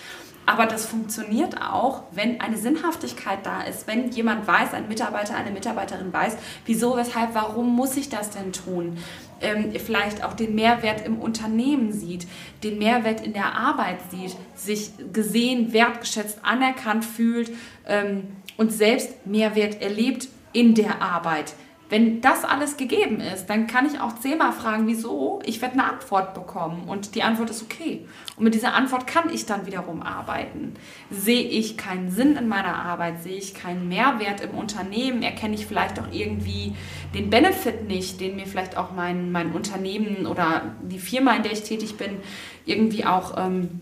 [0.45, 5.51] Aber das funktioniert auch, wenn eine Sinnhaftigkeit da ist, wenn jemand weiß, ein Mitarbeiter, eine
[5.51, 8.97] Mitarbeiterin weiß, wieso, weshalb, warum muss ich das denn tun?
[9.41, 12.27] Ähm, vielleicht auch den Mehrwert im Unternehmen sieht,
[12.63, 17.51] den Mehrwert in der Arbeit sieht, sich gesehen, wertgeschätzt, anerkannt fühlt
[17.87, 18.23] ähm,
[18.57, 21.53] und selbst Mehrwert erlebt in der Arbeit.
[21.89, 25.41] Wenn das alles gegeben ist, dann kann ich auch zehnmal fragen, wieso.
[25.43, 28.05] Ich werde eine Antwort bekommen und die Antwort ist okay.
[28.37, 30.75] Und mit dieser Antwort kann ich dann wiederum arbeiten.
[31.09, 35.65] Sehe ich keinen Sinn in meiner Arbeit, sehe ich keinen Mehrwert im Unternehmen, erkenne ich
[35.65, 36.75] vielleicht auch irgendwie
[37.15, 41.53] den Benefit nicht, den mir vielleicht auch mein, mein Unternehmen oder die Firma, in der
[41.53, 42.17] ich tätig bin,
[42.65, 43.81] irgendwie auch ähm,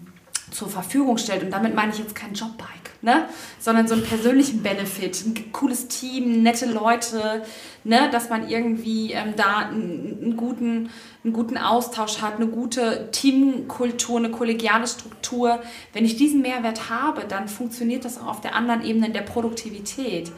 [0.52, 1.44] zur Verfügung stellt.
[1.44, 3.26] Und damit meine ich jetzt kein Jobbike, ne?
[3.60, 7.44] sondern so einen persönlichen Benefit, ein cooles Team, nette Leute,
[7.84, 8.10] ne?
[8.12, 10.90] dass man irgendwie ähm, da einen, guten,
[11.24, 15.62] einen guten Austausch hat, eine gute Teamkultur, eine kollegiale Struktur.
[15.94, 20.32] Wenn ich diesen Mehrwert habe, dann funktioniert das auch auf der anderen Ebene der Produktivität.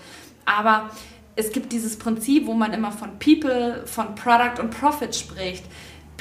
[0.45, 0.89] Aber
[1.35, 5.63] es gibt dieses Prinzip, wo man immer von People, von Product und Profit spricht.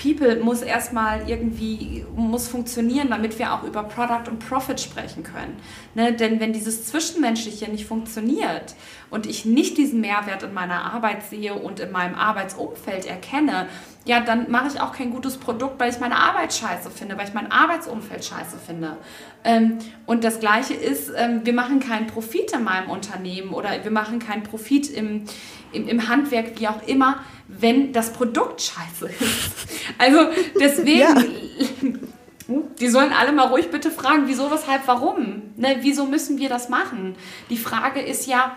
[0.01, 5.57] People muss erstmal irgendwie, muss funktionieren, damit wir auch über Product und Profit sprechen können.
[5.95, 6.13] Ne?
[6.13, 8.77] Denn wenn dieses Zwischenmenschliche nicht funktioniert
[9.11, 13.67] und ich nicht diesen Mehrwert in meiner Arbeit sehe und in meinem Arbeitsumfeld erkenne,
[14.09, 17.29] ja, dann mache ich auch kein gutes Produkt, weil ich meine Arbeit scheiße finde, weil
[17.29, 18.97] ich mein Arbeitsumfeld scheiße finde.
[19.45, 23.91] Ähm, und das Gleiche ist, ähm, wir machen keinen Profit in meinem Unternehmen oder wir
[23.91, 25.25] machen keinen Profit im,
[25.73, 29.19] im, im Handwerk, wie auch immer, wenn das Produkt scheiße ist.
[29.99, 31.15] Also deswegen, ja.
[32.81, 35.43] die sollen alle mal ruhig bitte fragen, wieso, weshalb, warum.
[35.57, 37.15] Ne, wieso müssen wir das machen?
[37.51, 38.57] Die Frage ist ja,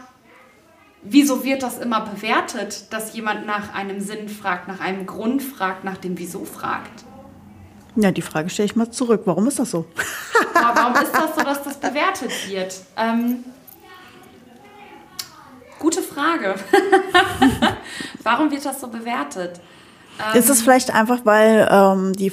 [1.03, 5.83] wieso wird das immer bewertet, dass jemand nach einem Sinn fragt, nach einem Grund fragt,
[5.83, 7.03] nach dem Wieso fragt?
[7.95, 9.23] Ja, die Frage stelle ich mal zurück.
[9.25, 9.85] Warum ist das so?
[10.53, 12.81] Ja, warum ist das so, dass das bewertet wird?
[12.95, 13.43] Ähm,
[15.79, 16.55] gute Frage.
[18.23, 19.59] warum wird das so bewertet?
[20.19, 22.31] Ähm, ist es vielleicht einfach, weil ähm, die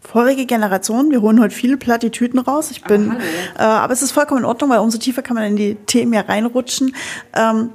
[0.00, 2.70] vorige Generation, wir holen heute viele Plattitüten raus.
[2.70, 3.16] Ich bin,
[3.56, 6.12] äh, aber es ist vollkommen in Ordnung, weil umso tiefer kann man in die Themen
[6.12, 6.94] ja reinrutschen.
[7.34, 7.70] Ähm,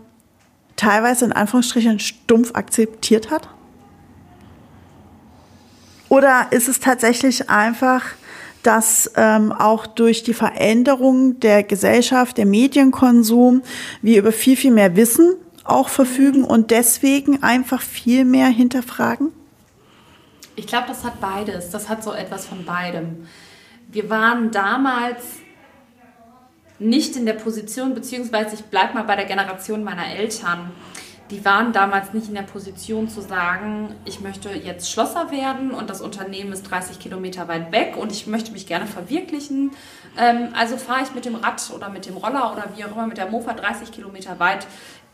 [0.77, 3.49] teilweise in Anführungsstrichen stumpf akzeptiert hat?
[6.09, 8.03] Oder ist es tatsächlich einfach,
[8.63, 13.61] dass ähm, auch durch die Veränderung der Gesellschaft, der Medienkonsum,
[14.01, 15.35] wir über viel, viel mehr Wissen
[15.65, 19.31] auch verfügen und deswegen einfach viel mehr hinterfragen?
[20.55, 21.69] Ich glaube, das hat beides.
[21.69, 23.27] Das hat so etwas von beidem.
[23.89, 25.23] Wir waren damals
[26.79, 30.71] nicht in der Position, beziehungsweise ich bleibe mal bei der Generation meiner Eltern.
[31.29, 35.89] Die waren damals nicht in der Position zu sagen, ich möchte jetzt Schlosser werden und
[35.89, 39.71] das Unternehmen ist 30 Kilometer weit weg und ich möchte mich gerne verwirklichen.
[40.17, 43.07] Ähm, also fahre ich mit dem Rad oder mit dem Roller oder wie auch immer
[43.07, 44.67] mit der Mofa 30 Kilometer weit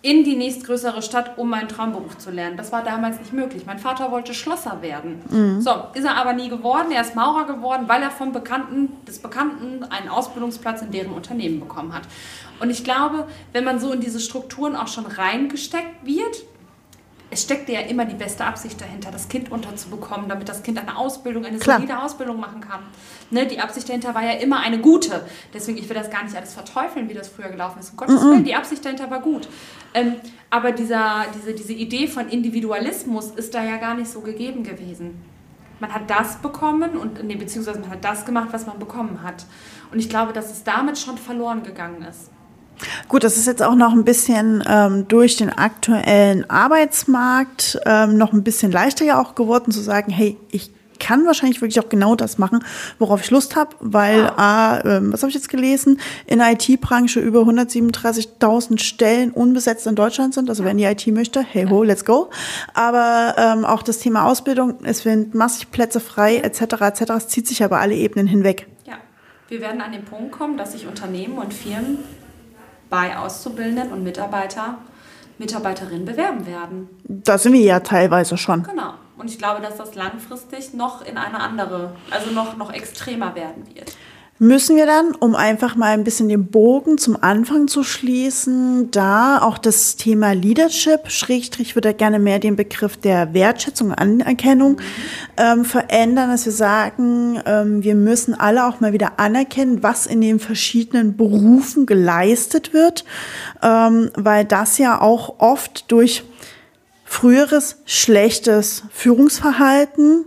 [0.04, 2.58] in die nächstgrößere Stadt, um meinen Traumberuf zu lernen.
[2.58, 3.64] Das war damals nicht möglich.
[3.66, 5.22] Mein Vater wollte Schlosser werden.
[5.30, 5.62] Mhm.
[5.62, 6.92] So, ist er aber nie geworden.
[6.92, 11.62] Er ist Maurer geworden, weil er vom Bekannten, des Bekannten einen Ausbildungsplatz in deren Unternehmen
[11.62, 12.04] bekommen hat.
[12.60, 16.44] Und ich glaube, wenn man so in diese Strukturen auch schon reingesteckt wird,
[17.34, 20.96] es steckte ja immer die beste Absicht dahinter, das Kind unterzubekommen, damit das Kind eine
[20.96, 21.78] Ausbildung, eine Klar.
[21.78, 22.82] solide Ausbildung machen kann.
[23.32, 25.26] Ne, die Absicht dahinter war ja immer eine gute.
[25.52, 27.90] Deswegen, ich will das gar nicht alles verteufeln, wie das früher gelaufen ist.
[27.90, 28.32] Um Gottes mm -mm.
[28.32, 29.50] Willen, die Absicht dahinter war gut.
[29.96, 30.16] Ähm,
[30.52, 35.20] aber dieser, diese, diese Idee von Individualismus ist da ja gar nicht so gegeben gewesen.
[35.80, 39.46] Man hat das bekommen und, nee, beziehungsweise man hat das gemacht, was man bekommen hat.
[39.92, 42.30] Und ich glaube, dass es damit schon verloren gegangen ist.
[43.08, 48.34] Gut, das ist jetzt auch noch ein bisschen ähm, durch den aktuellen Arbeitsmarkt ähm, noch
[48.34, 50.72] ein bisschen leichter ja auch geworden zu sagen, hey, ich
[51.04, 52.64] kann wahrscheinlich wirklich auch genau das machen,
[52.98, 54.78] worauf ich Lust habe, weil, ah.
[54.78, 59.96] A, ähm, was habe ich jetzt gelesen, in der IT-Branche über 137.000 Stellen unbesetzt in
[59.96, 60.50] Deutschland sind.
[60.50, 62.30] Also wenn die IT möchte, hey ho, let's go.
[62.74, 67.02] Aber ähm, auch das Thema Ausbildung, es sind massig Plätze frei, etc., etc.
[67.18, 68.68] Es zieht sich aber alle Ebenen hinweg.
[68.86, 68.96] Ja,
[69.50, 71.98] wir werden an den Punkt kommen, dass sich Unternehmen und Firmen
[72.90, 74.78] bei Auszubildenden und Mitarbeiter,
[75.38, 76.90] Mitarbeiterinnen bewerben werden.
[77.04, 78.64] Da sind wir ja teilweise schon.
[78.64, 78.94] Genau.
[79.18, 83.68] Und ich glaube, dass das langfristig noch in eine andere, also noch, noch extremer werden
[83.74, 83.96] wird
[84.40, 89.42] müssen wir dann, um einfach mal ein bisschen den Bogen zum Anfang zu schließen, da
[89.42, 94.78] auch das Thema Leadership, Schrägstrich würde gerne mehr den Begriff der Wertschätzung Anerkennung
[95.38, 100.20] ähm, verändern, dass wir sagen, ähm, wir müssen alle auch mal wieder anerkennen, was in
[100.20, 103.06] den verschiedenen Berufen geleistet wird,
[103.62, 106.24] ähm, weil das ja auch oft durch
[107.06, 110.26] früheres schlechtes Führungsverhalten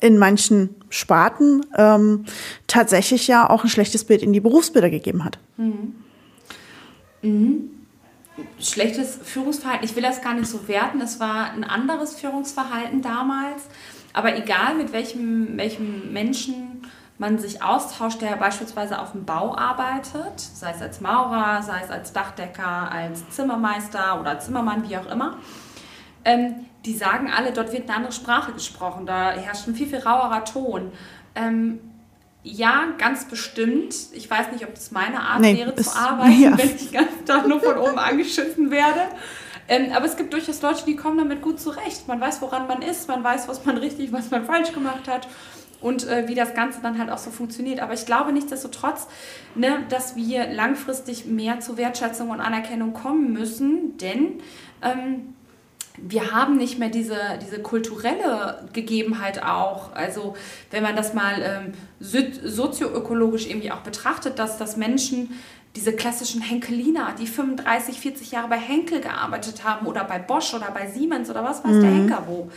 [0.00, 2.24] in manchen Sparten ähm,
[2.66, 5.38] tatsächlich ja auch ein schlechtes Bild in die Berufsbilder gegeben hat.
[5.56, 5.94] Mhm.
[7.22, 7.70] Mhm.
[8.60, 13.62] Schlechtes Führungsverhalten, ich will das gar nicht so werten, es war ein anderes Führungsverhalten damals,
[14.12, 16.82] aber egal mit welchem, welchem Menschen
[17.18, 21.90] man sich austauscht, der beispielsweise auf dem Bau arbeitet, sei es als Maurer, sei es
[21.90, 25.38] als Dachdecker, als Zimmermeister oder Zimmermann, wie auch immer,
[26.26, 30.00] ähm, die sagen alle, dort wird eine andere Sprache gesprochen, da herrscht ein viel, viel
[30.00, 30.92] rauerer Ton.
[31.34, 31.78] Ähm,
[32.42, 33.94] ja, ganz bestimmt.
[34.12, 36.58] Ich weiß nicht, ob das meine Art nee, wäre zu arbeiten, ja.
[36.58, 39.00] wenn ich ganz Tag nur von oben angeschissen werde.
[39.68, 42.06] Ähm, aber es gibt durchaus Leute, die kommen damit gut zurecht.
[42.06, 45.28] Man weiß, woran man ist, man weiß, was man richtig, was man falsch gemacht hat
[45.80, 47.80] und äh, wie das Ganze dann halt auch so funktioniert.
[47.80, 49.06] Aber ich glaube nichtsdestotrotz,
[49.54, 54.40] ne, dass wir langfristig mehr zu Wertschätzung und Anerkennung kommen müssen, denn
[54.82, 55.35] ähm,
[55.98, 59.94] wir haben nicht mehr diese, diese kulturelle Gegebenheit auch.
[59.94, 60.36] Also
[60.70, 65.30] wenn man das mal ähm, sozioökologisch irgendwie auch betrachtet, dass, dass Menschen
[65.76, 70.70] diese klassischen Henkeliner, die 35, 40 Jahre bei Henkel gearbeitet haben oder bei Bosch oder
[70.70, 71.80] bei Siemens oder was weiß mhm.
[71.82, 72.50] der Henker wo.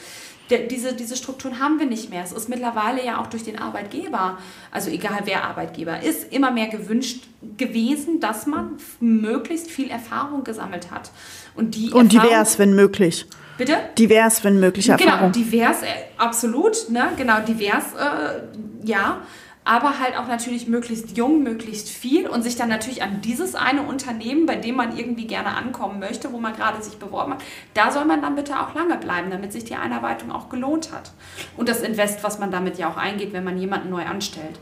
[0.49, 2.23] Der, diese, diese Strukturen haben wir nicht mehr.
[2.23, 4.37] Es ist mittlerweile ja auch durch den Arbeitgeber,
[4.71, 7.23] also egal wer Arbeitgeber ist, immer mehr gewünscht
[7.57, 11.11] gewesen, dass man möglichst viel Erfahrung gesammelt hat.
[11.55, 13.25] Und, die und divers, wenn möglich.
[13.57, 13.77] Bitte?
[13.97, 15.31] Divers, wenn möglich genau, Erfahrung.
[15.33, 16.89] Genau, divers, äh, absolut.
[16.89, 17.09] Ne?
[17.17, 19.21] Genau, divers, äh, ja.
[19.69, 23.83] Aber halt auch natürlich möglichst jung, möglichst viel und sich dann natürlich an dieses eine
[23.83, 27.43] Unternehmen, bei dem man irgendwie gerne ankommen möchte, wo man gerade sich beworben hat,
[27.75, 31.11] da soll man dann bitte auch lange bleiben, damit sich die Einarbeitung auch gelohnt hat.
[31.55, 34.57] Und das Invest, was man damit ja auch eingeht, wenn man jemanden neu anstellt.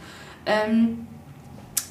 [0.46, 1.08] Ähm,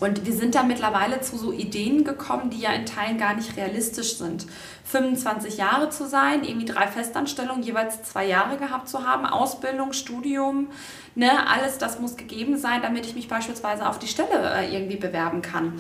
[0.01, 3.57] und wir sind da mittlerweile zu so Ideen gekommen, die ja in Teilen gar nicht
[3.57, 4.47] realistisch sind.
[4.85, 10.69] 25 Jahre zu sein, irgendwie drei Festanstellungen, jeweils zwei Jahre gehabt zu haben, Ausbildung, Studium,
[11.15, 14.97] ne, alles das muss gegeben sein, damit ich mich beispielsweise auf die Stelle äh, irgendwie
[14.97, 15.73] bewerben kann.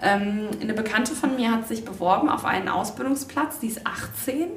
[0.00, 4.48] Ähm, eine Bekannte von mir hat sich beworben auf einen Ausbildungsplatz, die ist 18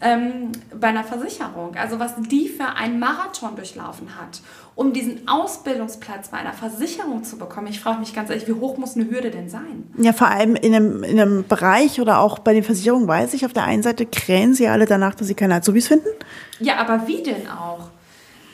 [0.00, 1.74] ähm, bei einer Versicherung.
[1.76, 4.40] Also was die für einen Marathon durchlaufen hat,
[4.74, 7.68] um diesen Ausbildungsplatz bei einer Versicherung zu bekommen.
[7.68, 9.90] Ich frage mich ganz ehrlich, wie hoch muss eine Hürde denn sein?
[9.98, 13.46] Ja, vor allem in einem, in einem Bereich oder auch bei den Versicherungen weiß ich,
[13.46, 16.08] auf der einen Seite krähen sie alle danach, dass sie keine Azubis finden.
[16.60, 17.88] Ja, aber wie denn auch?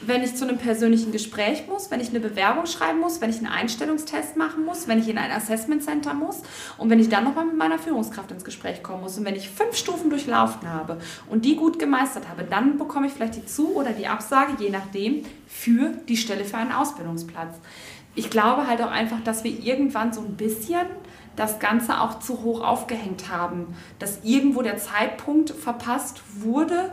[0.06, 3.38] Wenn ich zu einem persönlichen Gespräch muss, wenn ich eine Bewerbung schreiben muss, wenn ich
[3.38, 6.42] einen Einstellungstest machen muss, wenn ich in ein Assessment Center muss
[6.78, 9.48] und wenn ich dann nochmal mit meiner Führungskraft ins Gespräch kommen muss und wenn ich
[9.48, 13.74] fünf Stufen durchlaufen habe und die gut gemeistert habe, dann bekomme ich vielleicht die Zu-
[13.74, 17.54] oder die Absage, je nachdem, für die Stelle für einen Ausbildungsplatz.
[18.14, 20.86] Ich glaube halt auch einfach, dass wir irgendwann so ein bisschen
[21.36, 26.92] das Ganze auch zu hoch aufgehängt haben, dass irgendwo der Zeitpunkt verpasst wurde,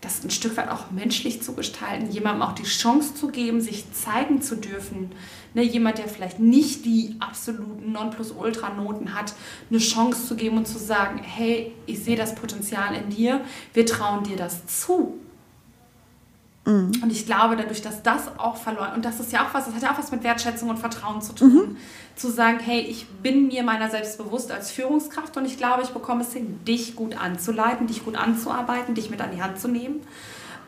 [0.00, 3.92] das ein Stück weit auch menschlich zu gestalten, jemandem auch die Chance zu geben, sich
[3.92, 5.12] zeigen zu dürfen.
[5.52, 9.34] Ne, jemand, der vielleicht nicht die absoluten Nonplusultra-Noten hat,
[9.68, 13.40] eine Chance zu geben und zu sagen, hey, ich sehe das Potenzial in dir,
[13.74, 15.18] wir trauen dir das zu.
[16.66, 16.92] Mhm.
[17.02, 19.74] Und ich glaube, dadurch, dass das auch verloren, und das ist ja auch was, das
[19.74, 21.76] hat ja auch was mit Wertschätzung und Vertrauen zu tun, mhm.
[22.16, 25.90] zu sagen, hey, ich bin mir meiner selbst bewusst als Führungskraft und ich glaube, ich
[25.90, 29.68] bekomme es hin, dich gut anzuleiten, dich gut anzuarbeiten, dich mit an die Hand zu
[29.68, 30.00] nehmen.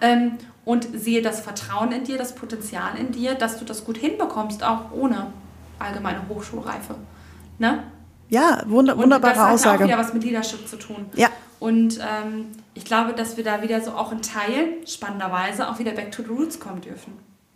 [0.00, 3.96] Ähm, und sehe das Vertrauen in dir, das Potenzial in dir, dass du das gut
[3.98, 5.32] hinbekommst, auch ohne
[5.78, 6.94] allgemeine Hochschulreife.
[7.58, 7.82] Ne?
[8.28, 9.54] Ja, wunder, wunderbare Aussage.
[9.54, 11.06] Das hat auch wieder was mit Leadership zu tun.
[11.14, 11.28] Ja.
[11.62, 15.92] Und ähm, ich glaube, dass wir da wieder so auch in Teilen, spannenderweise, auch wieder
[15.92, 17.12] back to the roots kommen dürfen.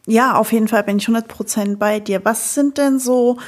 [0.07, 2.25] Ja, auf jeden Fall bin ich 100% bei dir.
[2.25, 3.39] Was sind denn so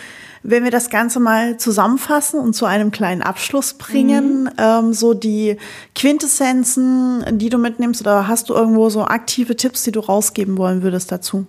[0.42, 4.51] Wenn wir das Ganze mal zusammenfassen und zu einem kleinen Abschluss bringen, mhm.
[4.59, 5.59] ähm, so die
[5.94, 10.83] Quintessenzen, die du mitnimmst, oder hast du irgendwo so aktive Tipps, die du rausgeben wollen
[10.83, 11.47] würdest dazu?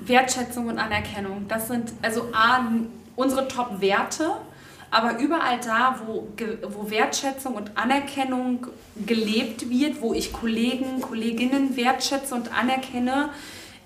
[0.00, 2.60] Wertschätzung und Anerkennung, das sind also A,
[3.16, 4.32] unsere Top-Werte,
[4.90, 6.28] aber überall da, wo,
[6.68, 8.66] wo Wertschätzung und Anerkennung
[9.06, 13.30] gelebt wird, wo ich Kollegen, Kolleginnen wertschätze und anerkenne,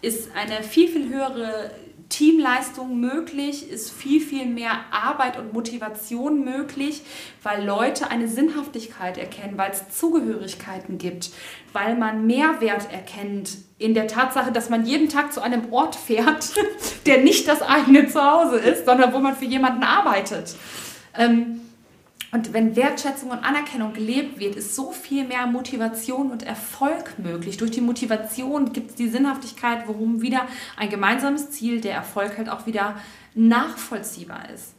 [0.00, 1.70] ist eine viel, viel höhere
[2.08, 7.02] Teamleistung möglich, ist viel, viel mehr Arbeit und Motivation möglich,
[7.42, 11.30] weil Leute eine Sinnhaftigkeit erkennen, weil es Zugehörigkeiten gibt,
[11.72, 16.54] weil man Mehrwert erkennt in der Tatsache, dass man jeden Tag zu einem Ort fährt,
[17.06, 20.54] der nicht das eigene Zuhause ist, sondern wo man für jemanden arbeitet.
[21.16, 21.60] Ähm,
[22.34, 27.58] und wenn Wertschätzung und Anerkennung gelebt wird, ist so viel mehr Motivation und Erfolg möglich.
[27.58, 32.48] Durch die Motivation gibt es die Sinnhaftigkeit, worum wieder ein gemeinsames Ziel, der Erfolg halt
[32.48, 32.96] auch wieder
[33.36, 34.74] nachvollziehbar ist.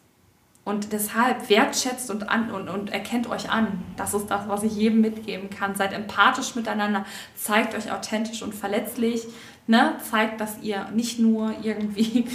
[0.66, 3.84] Und deshalb wertschätzt und, an, und, und erkennt euch an.
[3.96, 5.76] Das ist das, was ich jedem mitgeben kann.
[5.76, 9.28] Seid empathisch miteinander, zeigt euch authentisch und verletzlich.
[9.68, 9.94] Ne?
[10.10, 12.26] Zeigt, dass ihr nicht nur irgendwie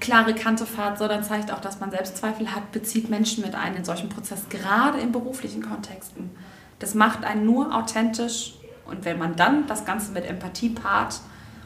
[0.00, 3.84] klare Kante fahrt, sondern zeigt auch, dass man Selbstzweifel hat, bezieht Menschen mit ein in
[3.84, 6.30] solchen Prozess, gerade in beruflichen Kontexten.
[6.78, 8.54] Das macht einen nur authentisch
[8.86, 11.20] und wenn man dann das Ganze mit Empathie paart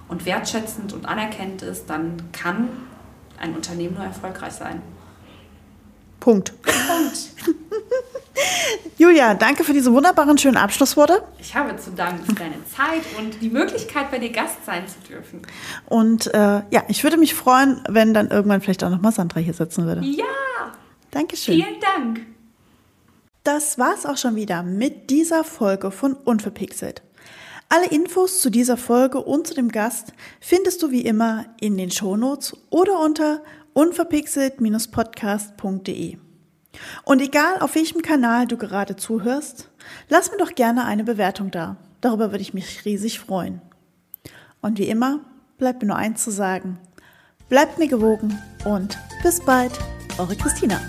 [0.09, 2.69] und wertschätzend und anerkennt ist, dann kann
[3.41, 4.83] ein Unternehmen nur erfolgreich sein.
[6.21, 6.53] Punkt.
[6.63, 7.55] Punkt.
[9.05, 11.23] Julia, danke für diese wunderbaren, schönen Abschlussworte.
[11.39, 14.99] Ich habe zu danken für deine Zeit und die Möglichkeit, bei dir Gast sein zu
[15.07, 15.43] dürfen.
[15.85, 19.53] Und äh, ja, ich würde mich freuen, wenn dann irgendwann vielleicht auch nochmal Sandra hier
[19.53, 20.01] sitzen würde.
[20.07, 20.25] Ja.
[21.11, 21.57] Dankeschön.
[21.57, 22.23] Vielen Dank.
[23.43, 27.03] Das war's auch schon wieder mit dieser Folge von Unverpixelt.
[27.69, 31.91] Alle Infos zu dieser Folge und zu dem Gast findest du wie immer in den
[31.91, 33.43] Shownotes oder unter
[33.75, 36.24] unverpixelt-podcast.de.
[37.05, 39.69] Und egal auf welchem Kanal du gerade zuhörst,
[40.09, 41.77] lass mir doch gerne eine Bewertung da.
[42.01, 43.61] Darüber würde ich mich riesig freuen.
[44.61, 45.21] Und wie immer,
[45.59, 46.79] bleibt mir nur eins zu sagen.
[47.49, 49.73] Bleibt mir gewogen und bis bald,
[50.19, 50.81] eure Christina.